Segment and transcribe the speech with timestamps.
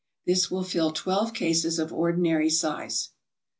[0.25, 3.11] This will fill twelve cases of ordinary size.